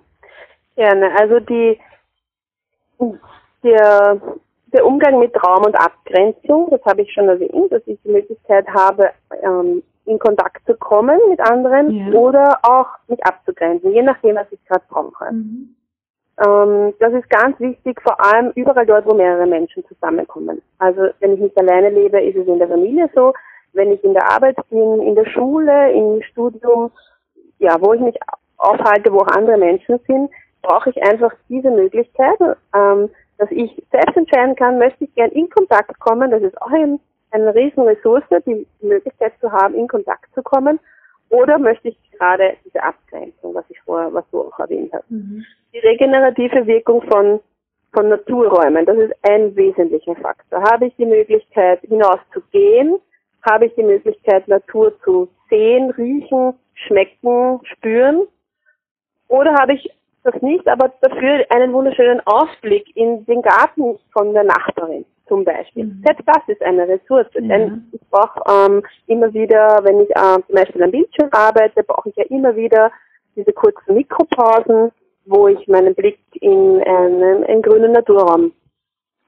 [0.76, 1.10] Gerne.
[1.20, 1.80] Also die
[3.64, 4.22] der
[4.74, 8.66] der Umgang mit Raum und Abgrenzung, das habe ich schon erwähnt, dass ich die Möglichkeit
[8.70, 9.10] habe,
[9.44, 12.14] ähm, in Kontakt zu kommen mit anderen ja.
[12.14, 15.32] oder auch mich abzugrenzen, je nachdem, was ich gerade brauche.
[15.32, 15.76] Mhm.
[16.40, 20.62] Ähm, das ist ganz wichtig, vor allem überall dort, wo mehrere Menschen zusammenkommen.
[20.80, 23.34] Also wenn ich nicht alleine lebe, ist es in der Familie so.
[23.74, 26.92] Wenn ich in der Arbeit bin, in der Schule, im Studium,
[27.60, 28.18] ja, wo ich mich
[28.58, 30.30] aufhalte, wo auch andere Menschen sind,
[30.62, 32.40] brauche ich einfach diese Möglichkeit,
[32.76, 36.30] ähm, dass ich selbst entscheiden kann, möchte ich gern in Kontakt kommen.
[36.32, 37.00] Das ist auch ein,
[37.32, 40.80] eine Riesenressource, die, die Möglichkeit zu haben, in Kontakt zu kommen.
[41.30, 45.10] Oder möchte ich gerade diese Abgrenzung, was ich vorher, was du auch erwähnt hast.
[45.10, 45.44] Mhm.
[45.74, 47.40] Die regenerative Wirkung von,
[47.94, 50.62] von Naturräumen, das ist ein wesentlicher Faktor.
[50.62, 53.00] Habe ich die Möglichkeit, hinauszugehen?
[53.50, 58.28] Habe ich die Möglichkeit, Natur zu sehen, riechen, schmecken, spüren?
[59.28, 59.90] Oder habe ich
[60.24, 65.86] das nicht, aber dafür einen wunderschönen Ausblick in den Garten von der Nachbarin zum Beispiel.
[65.86, 66.04] Mhm.
[66.06, 67.42] Selbst das ist eine Ressource, ja.
[67.42, 72.10] denn ich brauche ähm, immer wieder, wenn ich äh, zum Beispiel am Bildschirm arbeite, brauche
[72.10, 72.92] ich ja immer wieder
[73.38, 74.92] diese kurzen Mikropausen,
[75.26, 78.52] wo ich meinen Blick in einen, einen grünen Naturraum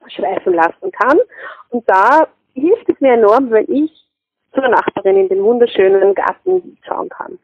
[0.07, 1.17] schweifen lassen kann.
[1.69, 3.91] Und da hilft es mir enorm, wenn ich
[4.53, 7.39] zur Nachbarin in den wunderschönen Garten schauen kann.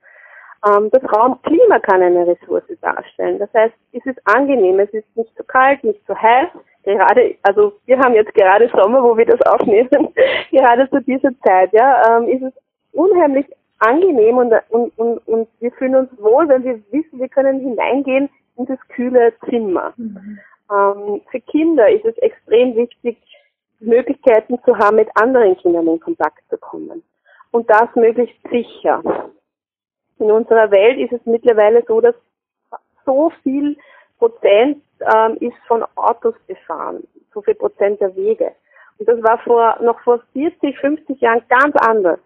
[0.65, 3.39] Ähm, das Raumklima kann eine Ressource darstellen.
[3.39, 6.49] Das heißt, es ist angenehm, es ist nicht zu kalt, nicht zu heiß.
[6.83, 9.89] Gerade, also wir haben jetzt gerade Sommer, wo wir das aufnehmen,
[10.51, 12.53] gerade zu dieser Zeit, ja, ähm, ist es
[12.93, 13.45] unheimlich
[13.79, 18.29] angenehm und, und, und, und wir fühlen uns wohl, wenn wir wissen, wir können hineingehen
[18.57, 19.93] in das kühle Zimmer.
[19.97, 20.39] Mhm.
[20.71, 23.17] Ähm, für Kinder ist es extrem wichtig,
[23.79, 27.01] Möglichkeiten zu haben, mit anderen Kindern in Kontakt zu kommen.
[27.51, 29.01] Und das möglichst sicher
[30.19, 32.15] in unserer Welt ist es mittlerweile so, dass
[33.05, 33.77] so viel
[34.17, 37.03] Prozent ähm, ist von Autos befahren,
[37.33, 38.51] so viel Prozent der Wege.
[38.97, 42.19] Und das war vor, noch vor 40, 50 Jahren ganz anders.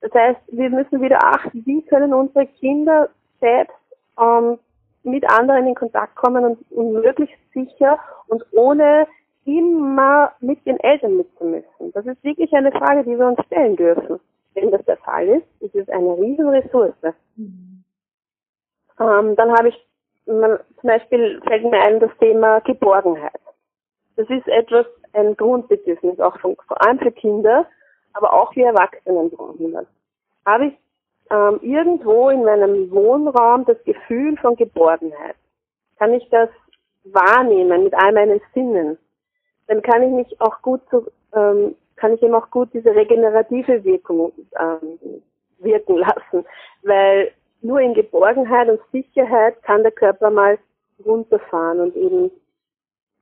[0.00, 3.08] Das heißt, wir müssen wieder achten, wie können unsere Kinder
[3.40, 3.76] selbst
[4.20, 4.58] ähm,
[5.02, 9.06] mit anderen in Kontakt kommen und, und möglichst sicher und ohne
[9.44, 11.92] immer mit den Eltern mitzumüssen.
[11.92, 14.18] Das ist wirklich eine Frage, die wir uns stellen dürfen.
[14.54, 16.94] Wenn das der Fall ist, ist es eine Riesenressource.
[17.36, 17.84] Mhm.
[19.00, 19.86] Ähm, dann habe ich,
[20.26, 23.40] man, zum Beispiel fällt mir ein das Thema Geborgenheit.
[24.16, 27.66] Das ist etwas, ein Grundbedürfnis, auch von, vor allem für Kinder,
[28.12, 29.76] aber auch wir Erwachsenen brauchen.
[30.44, 30.74] Habe ich
[31.30, 35.36] ähm, irgendwo in meinem Wohnraum das Gefühl von Geborgenheit?
[35.98, 36.48] Kann ich das
[37.04, 38.98] wahrnehmen mit all meinen Sinnen?
[39.66, 43.84] Dann kann ich mich auch gut zu, ähm, kann ich eben auch gut diese regenerative
[43.84, 45.22] Wirkung ähm,
[45.58, 46.44] wirken lassen,
[46.82, 47.30] weil
[47.62, 50.58] nur in Geborgenheit und Sicherheit kann der Körper mal
[51.04, 52.30] runterfahren und eben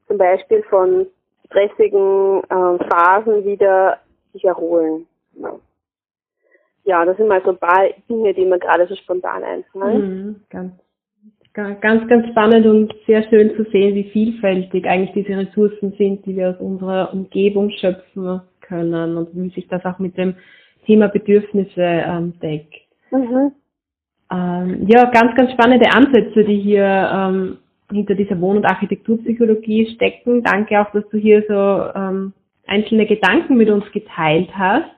[0.06, 1.06] zum Beispiel von
[1.46, 3.98] stressigen äh, Phasen wieder
[4.32, 5.06] sich erholen.
[6.84, 10.26] Ja, das sind mal so ein paar Dinge, die mir gerade so spontan einfallen.
[10.26, 15.94] Mhm, ganz, ganz, ganz spannend und sehr schön zu sehen, wie vielfältig eigentlich diese Ressourcen
[15.96, 20.34] sind, die wir aus unserer Umgebung schöpfen können und wie sich das auch mit dem
[20.86, 22.74] Thema Bedürfnisse ähm, deckt.
[23.10, 23.52] Mhm.
[24.32, 27.58] Ähm, ja, ganz, ganz spannende Ansätze, die hier ähm,
[27.90, 30.42] hinter dieser Wohn- und Architekturpsychologie stecken.
[30.42, 32.32] Danke auch, dass du hier so ähm,
[32.66, 34.90] einzelne Gedanken mit uns geteilt hast.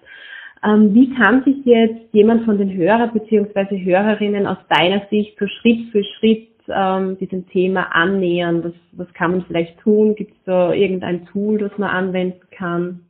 [0.65, 3.85] Ähm, wie kann sich jetzt jemand von den Hörer bzw.
[3.85, 8.65] Hörerinnen aus deiner Sicht so Schritt für Schritt ähm, diesem Thema annähern?
[8.65, 10.15] Was, was kann man vielleicht tun?
[10.15, 13.01] Gibt es da irgendein Tool, das man anwenden kann?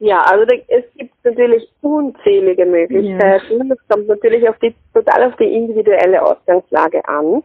[0.00, 3.68] Ja, also es gibt natürlich unzählige Möglichkeiten.
[3.68, 3.74] Ja.
[3.74, 7.44] Das kommt natürlich auf die, total auf die individuelle Ausgangslage an.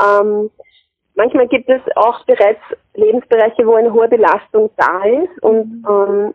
[0.00, 0.48] Ähm,
[1.16, 2.60] manchmal gibt es auch bereits
[2.94, 5.86] Lebensbereiche, wo eine hohe Belastung da ist und mhm.
[5.88, 6.34] ähm,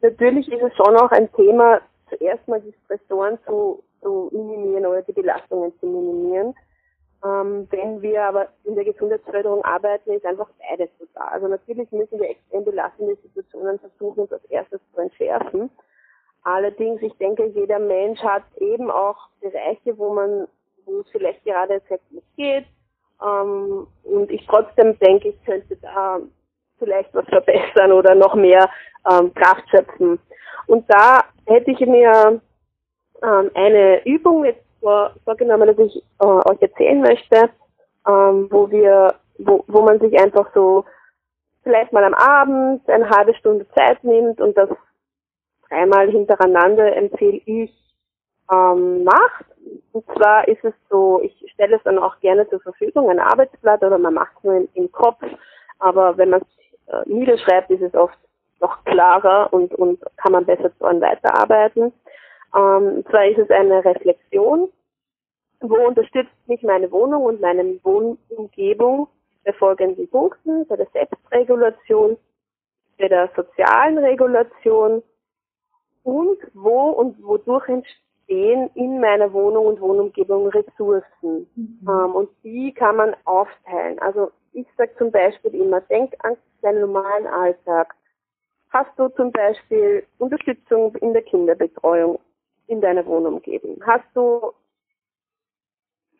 [0.00, 5.02] natürlich ist es schon auch ein Thema, zuerst mal die Stressoren zu, zu minimieren oder
[5.02, 6.54] die Belastungen zu minimieren.
[7.24, 11.26] Ähm, wenn wir aber in der Gesundheitsförderung arbeiten, ist einfach beides so da.
[11.26, 15.70] Also natürlich müssen wir extrem belastende Situationen versuchen, als erstes zu entschärfen.
[16.42, 20.48] Allerdings, ich denke, jeder Mensch hat eben auch Bereiche, wo man,
[20.84, 22.66] wo es vielleicht gerade jetzt nicht geht.
[23.24, 26.18] Ähm, und ich trotzdem denke, ich könnte da
[26.80, 28.68] vielleicht was verbessern oder noch mehr
[29.08, 30.18] ähm, Kraft schöpfen.
[30.66, 32.40] Und da hätte ich mir
[33.22, 37.50] ähm, eine Übung jetzt vor, vorgenommen, dass ich äh, euch erzählen möchte,
[38.06, 40.84] ähm, wo wir, wo, wo man sich einfach so
[41.62, 44.68] vielleicht mal am Abend eine halbe Stunde Zeit nimmt und das
[45.68, 47.72] dreimal hintereinander empfehle ich
[48.52, 49.46] ähm, macht.
[49.92, 53.82] Und zwar ist es so, ich stelle es dann auch gerne zur Verfügung, ein Arbeitsblatt
[53.82, 55.22] oder man macht es nur im, im Kopf,
[55.78, 58.18] aber wenn man es äh, niederschreibt, ist es oft
[58.60, 61.92] noch klarer und, und kann man besser daran weiterarbeiten.
[62.54, 64.68] Ähm, zwar ist es eine Reflexion,
[65.60, 69.08] wo unterstützt mich meine Wohnung und meine Wohnumgebung
[69.44, 72.16] bei folgenden Punkten, bei der Selbstregulation,
[72.98, 75.02] bei der sozialen Regulation
[76.02, 81.46] und wo und wodurch entstehen in meiner Wohnung und Wohnumgebung Ressourcen.
[81.54, 81.78] Mhm.
[81.88, 83.98] Ähm, und die kann man aufteilen.
[84.00, 87.94] Also ich sage zum Beispiel immer, denk an deinen normalen Alltag.
[88.70, 92.18] Hast du zum Beispiel Unterstützung in der Kinderbetreuung
[92.72, 93.82] in deiner Wohnumgebung?
[93.86, 94.52] Hast du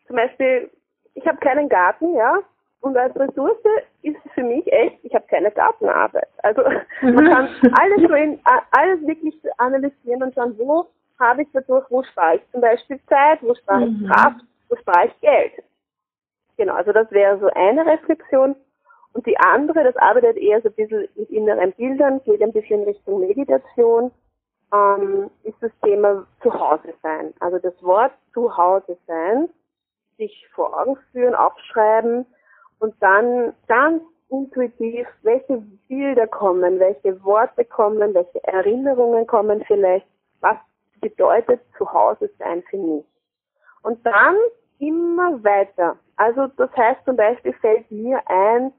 [0.07, 0.69] zum Beispiel,
[1.15, 2.39] ich habe keinen Garten, ja,
[2.81, 3.57] und als Ressource
[4.01, 6.27] ist es für mich echt, ich habe keine Gartenarbeit.
[6.39, 6.63] Also
[7.01, 8.39] man kann alles so in,
[8.71, 10.87] alles wirklich analysieren und schauen, wo
[11.19, 14.07] habe ich dadurch, wo spare ich zum Beispiel Zeit, wo spare ich mhm.
[14.07, 15.53] Kraft, wo spare ich Geld.
[16.57, 18.55] Genau, also das wäre so eine Reflexion.
[19.13, 22.83] Und die andere, das arbeitet eher so ein bisschen mit inneren Bildern, geht ein bisschen
[22.83, 24.11] Richtung Meditation
[24.73, 27.33] ähm, ist das Thema Zuhause sein.
[27.39, 29.49] Also das Wort Zuhause sein,
[30.17, 32.25] sich vor Augen führen, aufschreiben
[32.79, 35.57] und dann ganz intuitiv, welche
[35.87, 40.07] Bilder kommen, welche Worte kommen, welche Erinnerungen kommen vielleicht,
[40.41, 40.57] was
[40.99, 43.05] bedeutet Zuhause sein für mich.
[43.83, 44.35] Und dann
[44.79, 45.97] immer weiter.
[46.15, 48.71] Also das heißt zum Beispiel fällt mir ein,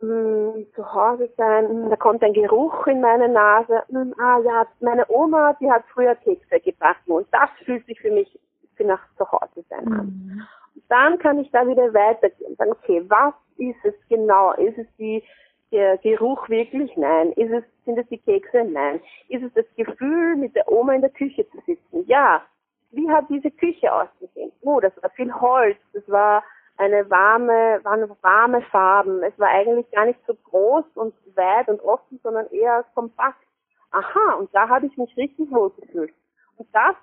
[0.00, 4.66] mh, zu Hause sein, mh, da kommt ein Geruch in meine Nase, mh, ah ja,
[4.80, 8.38] meine Oma, die hat früher Kekse gebacken und das fühlt sich für mich
[8.76, 10.06] für nach zu Hause sein an.
[10.06, 10.42] Mhm.
[10.88, 14.52] dann kann ich da wieder weitergehen und sagen, okay, was ist es genau?
[14.52, 15.22] Ist es die,
[15.70, 16.96] der Geruch wirklich?
[16.96, 17.32] Nein.
[17.32, 18.64] Ist es, sind es die Kekse?
[18.64, 19.00] Nein.
[19.28, 22.04] Ist es das Gefühl, mit der Oma in der Küche zu sitzen?
[22.06, 22.42] Ja.
[22.90, 24.52] Wie hat diese Küche ausgesehen?
[24.62, 26.44] Oh, das war viel Holz, das war
[26.76, 29.22] eine warme, waren warme Farben.
[29.22, 33.46] Es war eigentlich gar nicht so groß und weit und offen, sondern eher kompakt.
[33.90, 36.12] Aha, und da habe ich mich richtig wohl gefühlt.
[36.56, 36.96] Und das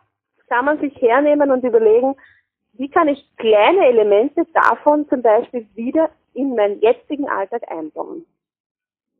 [0.47, 2.15] kann man sich hernehmen und überlegen,
[2.73, 8.25] wie kann ich kleine Elemente davon zum Beispiel wieder in meinen jetzigen Alltag einbauen.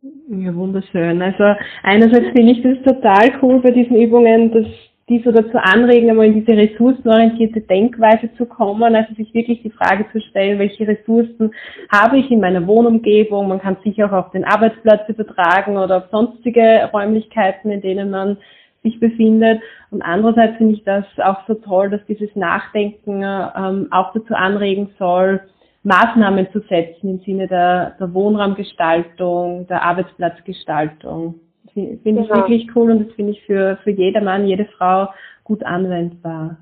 [0.01, 1.21] Ja, wunderschön.
[1.21, 4.65] Also einerseits finde ich das total cool bei diesen Übungen, dass
[5.11, 9.69] die so dazu anregen, einmal in diese ressourcenorientierte Denkweise zu kommen, also sich wirklich die
[9.69, 11.53] Frage zu stellen, welche Ressourcen
[11.91, 13.49] habe ich in meiner Wohnumgebung.
[13.49, 18.37] Man kann sich auch auf den Arbeitsplatz übertragen oder auf sonstige Räumlichkeiten, in denen man
[18.83, 19.59] sich befindet.
[19.91, 24.91] Und andererseits finde ich das auch so toll, dass dieses Nachdenken ähm, auch dazu anregen
[24.97, 25.41] soll,
[25.83, 31.41] Maßnahmen zu setzen im Sinne der, der Wohnraumgestaltung, der Arbeitsplatzgestaltung.
[31.73, 32.21] Finde genau.
[32.21, 35.07] ich wirklich cool und das finde ich für, für jedermann, jede Frau
[35.43, 36.57] gut anwendbar.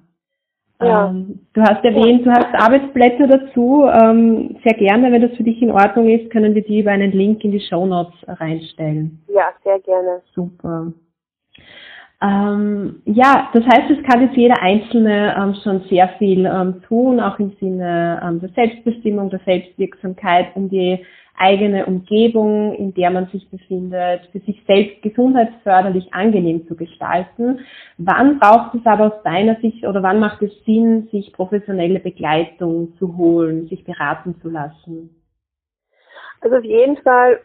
[0.81, 1.09] Ja.
[1.09, 3.85] Ähm, du hast erwähnt, du hast Arbeitsblätter dazu.
[3.85, 7.11] Ähm, sehr gerne, wenn das für dich in Ordnung ist, können wir die über einen
[7.11, 9.21] Link in die Show Notes reinstellen.
[9.27, 10.21] Ja, sehr gerne.
[10.33, 10.93] Super.
[12.21, 17.19] Ähm, ja, das heißt, es kann jetzt jeder Einzelne ähm, schon sehr viel ähm, tun,
[17.19, 21.05] auch im Sinne ähm, der Selbstbestimmung, der Selbstwirksamkeit, um die
[21.39, 27.59] eigene Umgebung, in der man sich befindet, für sich selbst gesundheitsförderlich angenehm zu gestalten.
[27.97, 32.93] Wann braucht es aber aus deiner Sicht oder wann macht es Sinn, sich professionelle Begleitung
[32.97, 35.15] zu holen, sich beraten zu lassen?
[36.41, 37.39] Also auf jeden Fall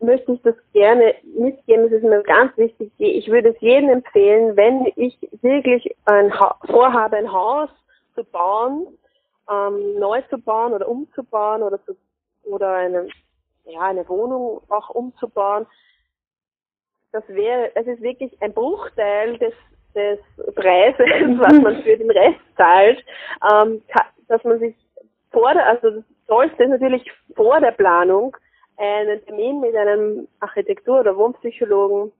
[0.00, 1.86] möchte ich das gerne mitgeben.
[1.86, 2.92] Es ist mir ganz wichtig.
[2.98, 7.70] Ich würde es jedem empfehlen, wenn ich wirklich ein ha vorhabe, ein Haus
[8.14, 8.86] zu bauen,
[9.50, 11.96] ähm, neu zu bauen oder umzubauen oder zu,
[12.44, 13.08] oder eine,
[13.68, 15.66] ja, eine Wohnung auch umzubauen.
[17.12, 19.54] Das wäre, es ist wirklich ein Bruchteil des,
[19.94, 20.18] des
[20.54, 20.98] Preises,
[21.38, 23.04] was man für den Rest zahlt,
[23.52, 23.82] ähm,
[24.28, 24.74] dass man sich
[25.30, 28.36] vor der, also das sollte natürlich vor der Planung
[28.76, 32.12] einen Termin mit einem Architektur- oder Wohnpsychologen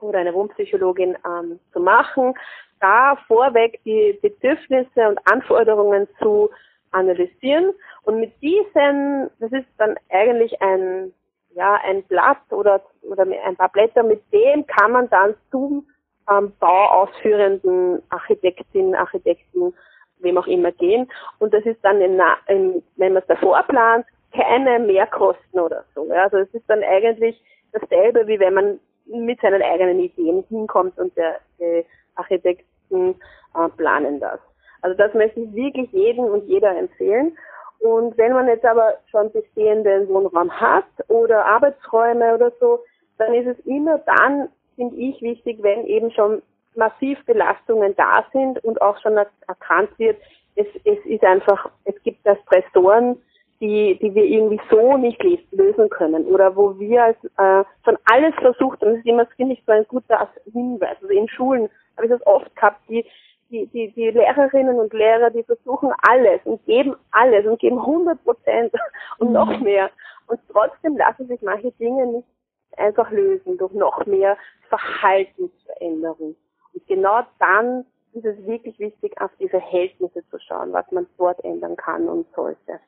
[0.00, 2.34] oder einer Wohnpsychologin ähm, zu machen,
[2.80, 6.50] da vorweg die Bedürfnisse und Anforderungen zu
[6.94, 7.72] analysieren
[8.02, 11.12] und mit diesen, das ist dann eigentlich ein,
[11.54, 15.86] ja, ein Blatt oder, oder ein paar Blätter, mit dem kann man dann zum
[16.30, 19.74] ähm, bauausführenden Architektin, Architekten,
[20.18, 21.10] wem auch immer gehen.
[21.38, 26.06] Und das ist dann, in, in, wenn man es davor plant, keine Mehrkosten oder so.
[26.06, 26.24] Ja.
[26.24, 27.40] Also es ist dann eigentlich
[27.72, 31.84] dasselbe, wie wenn man mit seinen eigenen Ideen hinkommt und der, der
[32.16, 33.14] Architekten
[33.54, 34.40] äh, planen das.
[34.84, 37.34] Also das möchte ich wirklich jedem und jeder empfehlen.
[37.78, 42.80] Und wenn man jetzt aber schon bestehenden Wohnraum hat oder Arbeitsräume oder so,
[43.16, 46.42] dann ist es immer dann, finde ich, wichtig, wenn eben schon
[46.74, 50.18] massiv Belastungen da sind und auch schon erkannt wird,
[50.56, 53.16] es, es ist einfach, es gibt da Stressoren,
[53.60, 55.22] die, die wir irgendwie so nicht
[55.52, 59.54] lösen können oder wo wir als, äh, schon alles versucht und das ist immer, finde
[59.54, 60.96] ich, so ein guter Hinweis.
[61.00, 63.06] Also in Schulen habe ich das oft gehabt, die,
[63.50, 68.22] die, die, die Lehrerinnen und Lehrer, die versuchen alles und geben alles und geben 100
[68.24, 68.72] Prozent
[69.18, 69.64] und noch mhm.
[69.64, 69.90] mehr.
[70.26, 72.28] Und trotzdem lassen sich manche Dinge nicht
[72.76, 74.36] einfach lösen durch noch mehr
[74.68, 76.34] Verhaltensveränderung.
[76.72, 81.42] Und genau dann ist es wirklich wichtig, auf die Verhältnisse zu schauen, was man dort
[81.44, 82.80] ändern kann und sollte.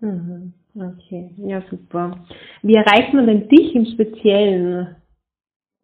[0.00, 0.54] Mhm.
[0.74, 2.24] Okay, ja super.
[2.62, 4.96] Wie erreicht man denn dich im Speziellen?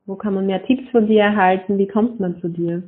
[0.07, 1.79] Wo kann man mehr Tipps von dir erhalten?
[1.79, 2.85] Wie kommt man zu dir?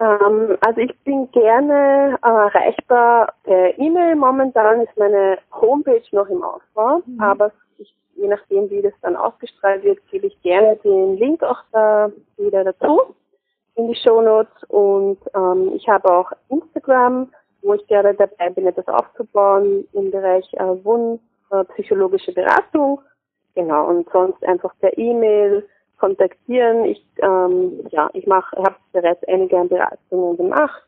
[0.00, 4.16] Ähm, also ich bin gerne äh, erreichbar per E-Mail.
[4.16, 7.20] Momentan ist meine Homepage noch im Aufbau, mhm.
[7.20, 11.62] aber ich, je nachdem, wie das dann ausgestrahlt wird, gebe ich gerne den Link auch
[11.72, 13.14] da wieder dazu
[13.74, 17.30] in die Show Notes und ähm, ich habe auch Instagram
[17.62, 23.00] wo ich gerade dabei bin, etwas aufzubauen im Bereich äh, Wohnpsychologische äh, Beratung.
[23.54, 25.68] Genau, und sonst einfach per E-Mail
[25.98, 26.84] kontaktieren.
[26.84, 30.82] Ich, ähm, ja, ich mache, habe bereits einige Beratungen gemacht.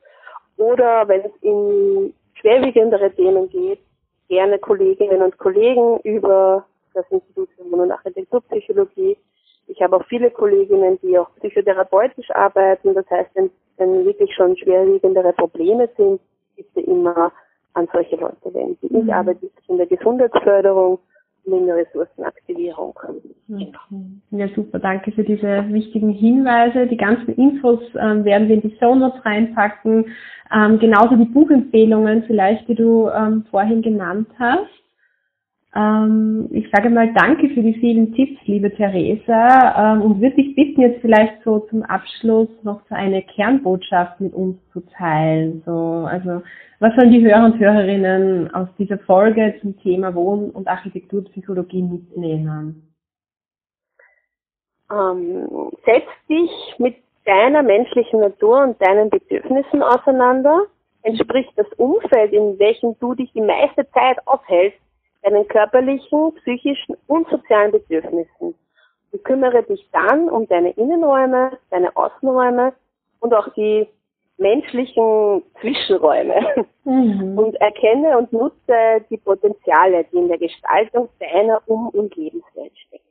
[0.57, 3.81] Oder wenn es in schwerwiegendere Themen geht,
[4.29, 9.17] gerne Kolleginnen und Kollegen über das Institut für Wohn- und Architekturpsychologie.
[9.67, 12.95] Ich habe auch viele Kolleginnen, die auch psychotherapeutisch arbeiten.
[12.95, 16.21] Das heißt, wenn, wenn wirklich schon schwerwiegendere Probleme sind,
[16.57, 17.33] bitte immer
[17.75, 18.79] an solche Leute wenden.
[18.83, 19.11] Ich mhm.
[19.11, 20.99] arbeite in der Gesundheitsförderung
[21.53, 22.95] Ressourcenaktivierung.
[23.49, 23.73] Okay.
[24.31, 24.79] Ja, super.
[24.79, 26.87] Danke für diese wichtigen Hinweise.
[26.87, 30.07] Die ganzen Infos ähm, werden wir in die Show Notes reinpacken.
[30.55, 34.69] Ähm, genauso die Buchempfehlungen vielleicht, die du ähm, vorhin genannt hast.
[35.75, 40.57] Ähm, ich sage mal danke für die vielen Tipps, liebe Theresa, ähm, und würde dich
[40.57, 45.62] bitten, jetzt vielleicht so zum Abschluss noch so eine Kernbotschaft mit uns zu teilen.
[45.64, 46.43] So, also
[46.81, 52.93] was sollen die Hörer und Hörerinnen aus dieser Folge zum Thema Wohn- und Architekturpsychologie mitnehmen?
[54.91, 60.62] Ähm, setz dich mit deiner menschlichen Natur und deinen Bedürfnissen auseinander.
[61.03, 64.81] Entspricht das Umfeld, in welchem du dich die meiste Zeit aufhältst,
[65.23, 68.55] deinen körperlichen, psychischen und sozialen Bedürfnissen
[69.12, 72.73] und kümmere dich dann um deine Innenräume, deine Außenräume
[73.21, 73.87] und auch die
[74.39, 77.39] menschlichen Zwischenräume mhm.
[77.39, 83.10] und erkenne und nutze die Potenziale, die in der Gestaltung deiner Um- und Lebenswelt stecken.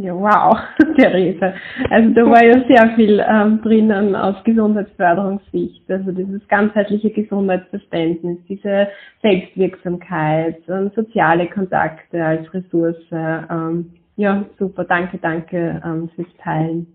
[0.00, 0.58] Ja, wow,
[0.96, 1.52] Therese.
[1.90, 5.90] Also da war ja sehr viel ähm, drinnen aus Gesundheitsförderungssicht.
[5.90, 8.88] Also dieses ganzheitliche Gesundheitsverständnis, diese
[9.20, 12.96] Selbstwirksamkeit, ähm, soziale Kontakte als Ressource.
[13.12, 16.86] Ähm, ja, super, danke, danke ähm, fürs Teilen.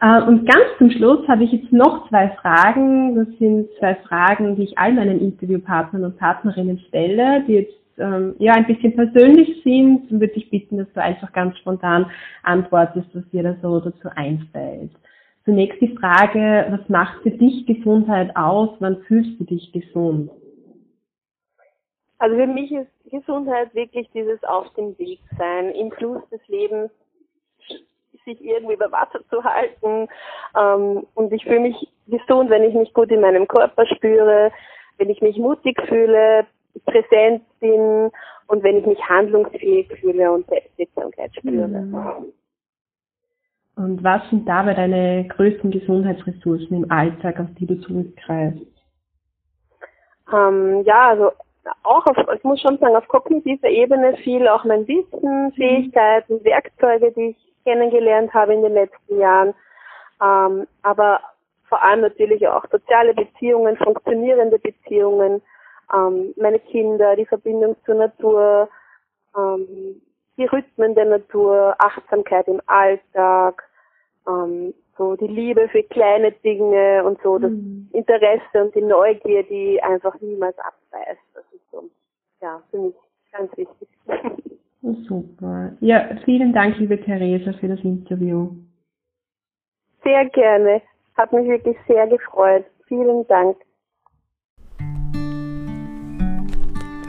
[0.00, 3.16] Äh, und ganz zum Schluss habe ich jetzt noch zwei Fragen.
[3.16, 8.34] Das sind zwei Fragen, die ich all meinen Interviewpartnern und Partnerinnen stelle, die jetzt ähm,
[8.38, 12.10] ja ein bisschen persönlich sind, würde ich bitten, dass du einfach ganz spontan
[12.42, 14.90] antwortest, was dir da so dazu einfällt.
[15.44, 18.70] Zunächst die Frage, was macht für dich Gesundheit aus?
[18.78, 20.30] Wann fühlst du dich gesund?
[22.18, 26.90] Also für mich ist Gesundheit wirklich dieses auf dem Weg sein, im Fluss des Lebens
[28.24, 30.08] sich irgendwie über Wasser zu halten.
[30.58, 34.50] Ähm, und ich fühle mich gesund, wenn ich mich gut in meinem Körper spüre,
[34.98, 36.46] wenn ich mich mutig fühle,
[36.80, 38.10] präsent bin
[38.46, 41.68] und wenn ich mich handlungsfähig fühle und Selbstwirksamkeit spüre.
[41.68, 42.32] Mhm.
[43.76, 48.62] Und was sind dabei deine größten Gesundheitsressourcen im Alltag, auf die du zurückgreifst?
[50.32, 51.32] Ähm, ja, also
[51.82, 55.52] auch auf, ich muss schon sagen, auf kognitiver Ebene viel auch mein Wissen, mhm.
[55.52, 59.54] Fähigkeiten, Werkzeuge, die ich kennengelernt habe in den letzten Jahren.
[60.22, 61.20] Ähm, aber
[61.68, 65.42] vor allem natürlich auch soziale Beziehungen, funktionierende Beziehungen,
[65.92, 68.68] ähm, meine Kinder, die Verbindung zur Natur,
[69.36, 70.00] ähm,
[70.36, 73.62] die Rhythmen der Natur, Achtsamkeit im Alltag,
[74.26, 77.88] ähm, so die Liebe für kleine Dinge und so das mhm.
[77.92, 81.20] Interesse und die Neugier, die einfach niemals abreißt.
[82.40, 82.94] ja für mich
[83.32, 83.88] ganz wichtig.
[85.08, 85.72] Super.
[85.80, 88.50] Ja, vielen Dank, liebe Theresa, für das Interview.
[90.04, 90.82] Sehr gerne.
[91.16, 92.66] Hat mich wirklich sehr gefreut.
[92.86, 93.56] Vielen Dank.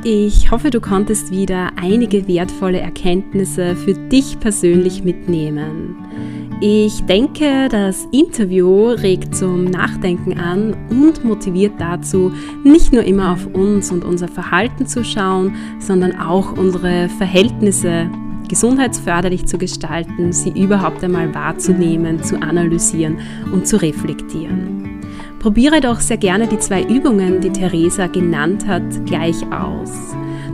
[0.07, 5.95] Ich hoffe, du konntest wieder einige wertvolle Erkenntnisse für dich persönlich mitnehmen.
[6.61, 12.31] Ich denke, das Interview regt zum Nachdenken an und motiviert dazu,
[12.63, 18.07] nicht nur immer auf uns und unser Verhalten zu schauen, sondern auch unsere Verhältnisse
[18.47, 23.17] gesundheitsförderlich zu gestalten, sie überhaupt einmal wahrzunehmen, zu analysieren
[23.51, 24.84] und zu reflektieren.
[25.45, 29.91] Probiere doch sehr gerne die zwei Übungen, die Theresa genannt hat, gleich aus.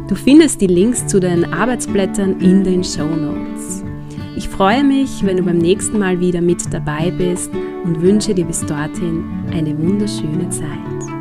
[0.10, 3.86] Du findest die Links zu den Arbeitsblättern in den Show Notes.
[4.36, 7.50] Ich freue mich, wenn du beim nächsten Mal wieder mit dabei bist
[7.86, 9.24] und wünsche dir bis dorthin
[9.54, 11.21] eine wunderschöne Zeit.